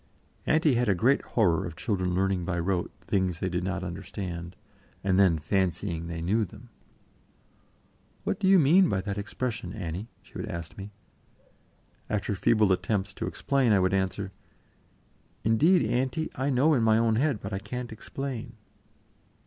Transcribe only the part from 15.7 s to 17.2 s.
Auntie, I know in my own